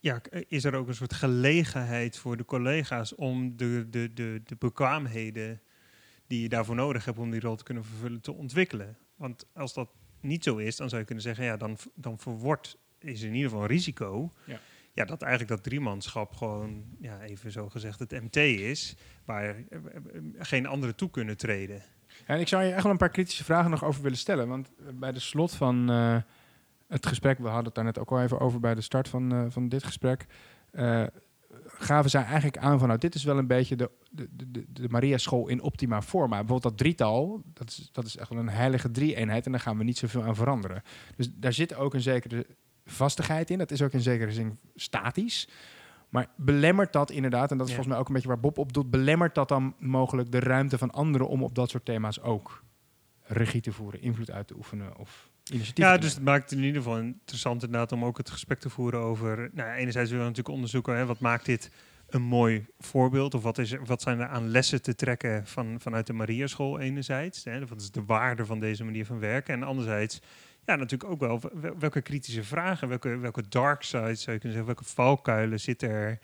[0.00, 4.56] ja, is er ook een soort gelegenheid voor de collega's om de, de, de, de
[4.56, 5.60] bekwaamheden
[6.26, 8.96] die je daarvoor nodig hebt om die rol te kunnen vervullen, te ontwikkelen.
[9.16, 9.90] Want als dat
[10.20, 13.48] niet zo is, dan zou je kunnen zeggen, ja, dan, dan verwordt, is in ieder
[13.48, 14.32] geval een risico.
[14.44, 14.60] Ja.
[14.92, 19.56] Ja, dat eigenlijk dat driemanschap gewoon, ja, even zo gezegd, het MT is, waar eh,
[19.70, 21.82] eh, geen anderen toe kunnen treden.
[22.26, 24.48] En ik zou je echt wel een paar kritische vragen nog over willen stellen.
[24.48, 26.16] Want eh, bij de slot van eh,
[26.88, 29.32] het gesprek, we hadden het daar net ook al even over bij de start van,
[29.32, 30.26] eh, van dit gesprek,
[31.66, 34.88] gaven zij eigenlijk aan van, nou, dit is wel een beetje de, de, de, de
[34.88, 36.28] Maria School in optima forma.
[36.28, 39.78] Bijvoorbeeld dat drietal, dat is, dat is echt wel een heilige drie-eenheid en daar gaan
[39.78, 40.82] we niet zoveel aan veranderen.
[41.16, 42.46] Dus daar zit ook een zekere
[42.84, 43.58] vastigheid in.
[43.58, 45.48] Dat is ook in zekere zin statisch.
[46.14, 47.78] Maar belemmert dat inderdaad, en dat is Ja.
[47.78, 50.78] volgens mij ook een beetje waar Bob op doet, belemmert dat dan mogelijk de ruimte
[50.78, 52.62] van anderen om op dat soort thema's ook
[53.22, 56.64] regie te voeren, invloed uit te oefenen of initiatief Ja, dus het maakt het in
[56.64, 59.50] ieder geval interessant inderdaad om ook het gesprek te voeren over...
[59.52, 61.70] Nou, enerzijds willen we natuurlijk onderzoeken, hè, wat maakt dit
[62.08, 63.34] een mooi voorbeeld?
[63.34, 67.44] Of wat, is wat zijn er aan lessen te trekken van, vanuit de Mariaschool enerzijds?
[67.44, 67.66] Hè?
[67.66, 69.54] Wat is de waarde van deze manier van werken?
[69.54, 70.20] En anderzijds,
[70.66, 74.58] ja, natuurlijk ook wel, wel- welke kritische vragen, welke, welke dark sides zou je kunnen
[74.58, 76.18] zeggen, welke valkuilen zitten er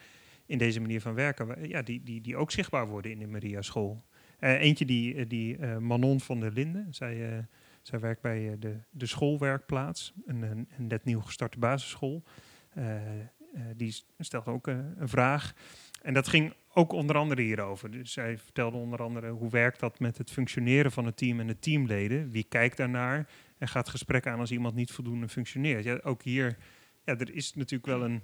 [0.46, 1.68] in deze manier van werken?
[1.68, 4.04] Ja, die, die, die ook zichtbaar worden in de Mariaschool.
[4.38, 7.46] Eh eentje die, eh, die eh, Manon van der Linden, zij...
[7.82, 12.22] zij werkt bij de, de schoolwerkplaats, een, een, net nieuw gestarte basisschool.
[13.76, 15.54] Die stelt ook een vraag.
[16.02, 17.90] En dat ging ook onder andere hierover.
[17.90, 21.46] Dus zij vertelde onder andere hoe werkt dat met het functioneren van het team en
[21.46, 22.30] de teamleden.
[22.30, 25.84] Wie kijkt daarnaar en gaat gesprek aan als iemand niet voldoende functioneert.
[25.84, 26.56] Ja, ook hier,
[27.04, 28.22] ja, er is natuurlijk wel een,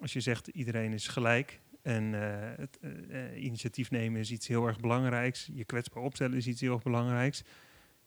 [0.00, 1.60] als je zegt iedereen is gelijk.
[1.82, 5.50] En eh, het eh, eh, initiatief nemen is iets heel erg belangrijks.
[5.52, 7.44] Je kwetsbaar opstellen is iets heel erg belangrijks.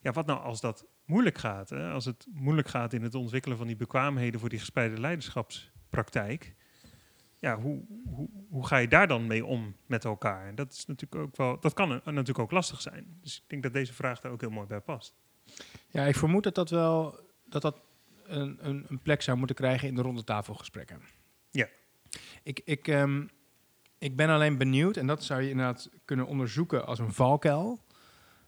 [0.02, 1.70] Ja, wat nou als dat moeilijk gaat?
[1.70, 1.90] Hè?
[1.90, 6.56] Als het moeilijk gaat in het ontwikkelen van die bekwaamheden voor die gespreide leiderschapspraktijk.
[7.40, 10.48] Ja, hoe, hoe, hoe ga je daar dan mee om met elkaar?
[10.48, 13.18] En Dat is natuurlijk ook wel, dat kan natuurlijk ook lastig zijn.
[13.22, 15.16] Dus ik denk dat deze vraag daar ook heel mooi bij past.
[15.90, 17.20] Ja, ik vermoed dat dat wel
[17.50, 17.80] dat dat
[18.26, 21.02] een, een, een plek zou moeten krijgen in de ronde tafelgesprekken.
[21.50, 21.68] Ja.
[22.44, 23.26] Ik, ik, ehm,
[23.98, 27.80] ik ben alleen benieuwd, en dat zou je inderdaad kunnen onderzoeken als een valkuil,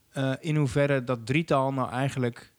[0.09, 2.53] eh, in hoeverre dat drietal nou eigenlijk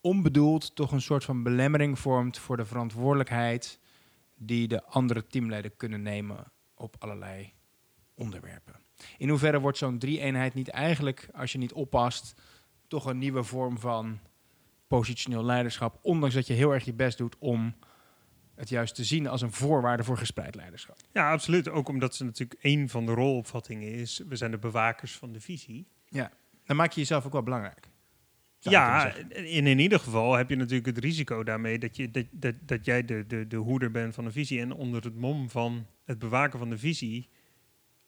[0.00, 3.80] onbedoeld toch een soort van belemmering vormt voor de verantwoordelijkheid
[4.36, 7.52] die de andere teamleden kunnen nemen op allerlei
[8.14, 8.74] onderwerpen.
[9.18, 12.34] In hoeverre wordt zo'n drie-eenheid niet eigenlijk, als je niet oppast,
[12.88, 14.18] toch een nieuwe vorm van
[14.86, 17.74] positioneel leiderschap, ondanks dat je heel erg je best doet om
[18.54, 20.96] het juist te zien als een voorwaarde voor gespreid leiderschap.
[21.12, 21.68] Ja, absoluut.
[21.68, 25.40] Ook omdat ze natuurlijk een van de rolopvattingen is, we zijn de bewakers van de
[25.40, 25.88] visie.
[26.64, 27.88] Dan maak je jezelf ook wel belangrijk.
[28.70, 29.30] Ja, zeggen.
[29.46, 32.84] in, in ieder geval heb je natuurlijk het risico daarmee dat, je, dat, dat, dat
[32.84, 36.18] jij de, de, de hoeder bent van de visie en onder het mom van het
[36.18, 37.28] bewaken van de visie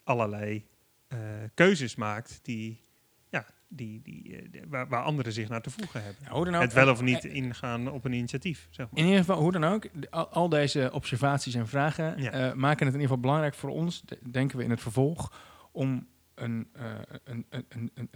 [0.05, 0.67] allerlei
[1.09, 1.19] eh,
[1.55, 2.85] keuzes maakt die,
[3.29, 6.23] ja, die, die, eh, de- waar, waar anderen zich naar te voegen hebben.
[6.25, 8.99] Ja, hoe dan ook, het wel of eh, niet ingaan op een initiatief, zeg maar.
[8.99, 12.31] In ieder geval, hoe dan ook, al, al deze observaties en vragen Ja.
[12.31, 15.33] eh, maken het in ieder geval belangrijk voor ons, de- denken we in het vervolg,
[15.73, 16.07] om
[16.43, 16.85] een, eh,
[17.25, 18.11] een, een, een, een,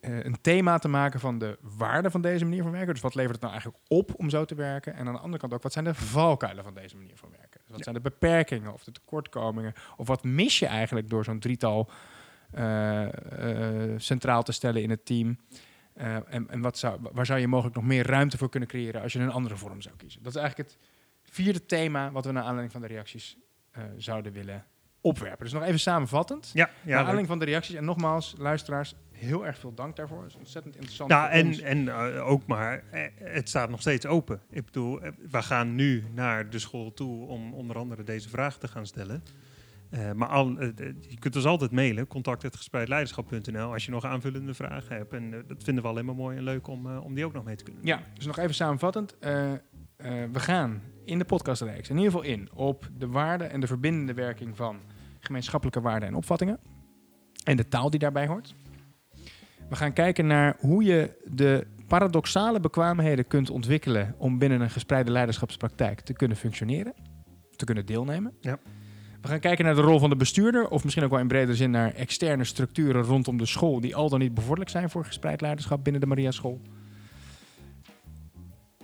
[0.00, 2.92] een, een, thema te maken van de waarde van deze manier van werken.
[2.92, 4.94] Dus wat levert het nou eigenlijk op om zo te werken?
[4.94, 7.60] En aan de andere kant ook, wat zijn de valkuilen van deze manier van werken?
[7.60, 7.82] Dus wat Ja.
[7.84, 9.72] zijn de beperkingen of de tekortkomingen?
[9.96, 11.90] Of wat mis je eigenlijk door zo'n drietal
[12.50, 15.38] eh, eh, centraal te stellen in het team?
[15.94, 19.02] Eh, en en wat zou, waar zou je mogelijk nog meer ruimte voor kunnen creëren
[19.02, 20.22] als je een andere vorm zou kiezen?
[20.22, 20.78] Dat is eigenlijk het
[21.22, 23.36] vierde thema wat we naar aanleiding van de reacties
[23.70, 24.64] eh, zouden willen
[25.00, 25.44] opwerpen.
[25.44, 26.50] Dus nog even samenvattend.
[26.54, 27.74] Ja, ja aanleiding van de reacties.
[27.74, 30.22] En nogmaals, luisteraars, heel erg veel dank daarvoor.
[30.22, 31.10] Het is ontzettend interessant.
[31.10, 31.60] Nou, voor en, ons.
[31.60, 34.40] en eh, ook maar, eh, het staat nog steeds open.
[34.50, 38.58] Ik bedoel, eh, we gaan nu naar de school toe om onder andere deze vraag
[38.58, 39.22] te gaan stellen.
[40.14, 40.50] Maar al,
[41.00, 45.12] je kunt ons altijd mailen, contact.gespreidleiderschap.nl, als je nog aanvullende vragen hebt.
[45.12, 47.56] En dat vinden we alleen maar mooi en leuk om, om die ook nog mee
[47.56, 47.90] te kunnen doen.
[47.90, 49.16] Ja, dus nog even samenvattend.
[49.98, 54.14] We gaan in de podcastreeks in ieder geval in op de waarde en de verbindende
[54.14, 54.80] werking van
[55.20, 56.58] gemeenschappelijke waarden en opvattingen.
[57.44, 58.54] En de taal die daarbij hoort.
[59.68, 65.10] We gaan kijken naar hoe je de paradoxale bekwaamheden kunt ontwikkelen om binnen een gespreide
[65.10, 66.94] leiderschapspraktijk te kunnen functioneren,
[67.56, 68.32] te kunnen deelnemen.
[68.40, 68.58] Ja.
[69.20, 71.56] We gaan kijken naar de rol van de bestuurder, of misschien ook wel in bredere
[71.56, 75.40] zin naar externe structuren rondom de school die al dan niet bevorderlijk zijn voor gespreid
[75.40, 76.60] leiderschap binnen de Maria School.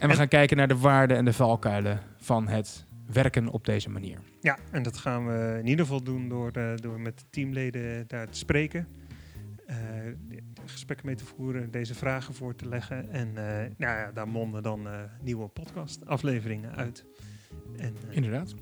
[0.04, 3.90] En we gaan kijken naar de waarden en de valkuilen van het werken op deze
[3.90, 4.18] manier.
[4.40, 8.04] Ja, en dat gaan we in ieder geval doen door, eh, door met de teamleden
[8.06, 8.88] daar te spreken.
[9.66, 13.10] de gesprekken mee te voeren, deze vragen voor te leggen.
[13.10, 14.88] En eh, nou ja, daar monden dan
[15.22, 17.04] nieuwe podcast-afleveringen uit.
[17.76, 18.54] En Inderdaad.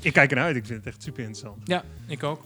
[0.00, 1.68] ik kijk ernaar uit, ik vind het echt super interessant.
[1.68, 2.44] Ja, ik ook.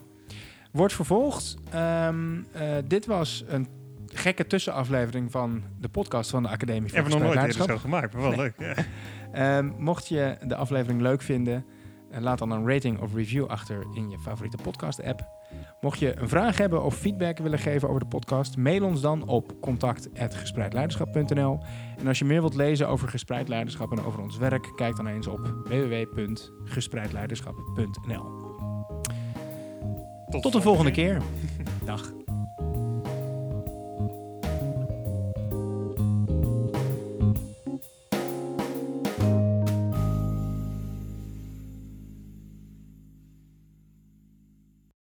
[0.73, 1.57] Wordt vervolgd.
[1.71, 3.67] Ehm, eh, dit was een
[4.15, 7.79] gekke tussenaflevering van de podcast van de Academie voor Hebben we nog nooit eerder zo
[7.79, 8.55] gemaakt, maar wel leuk.
[8.59, 8.75] Ja.
[9.33, 11.65] Ehm, mocht je de aflevering leuk vinden,
[12.11, 15.29] eh, laat dan een rating of review achter in je favoriete podcast-app.
[15.81, 19.29] Mocht je een vraag hebben of feedback willen geven over de podcast, mail ons dan
[19.29, 21.61] op contact.gespreidleiderschap.nl.
[21.99, 25.07] En als je meer wilt lezen over gespreid leiderschap en over ons werk, kijk dan
[25.07, 28.49] eens op www.gespreidleiderschap.nl.
[30.41, 31.23] Tot de volgende keer.
[31.85, 32.20] Dag.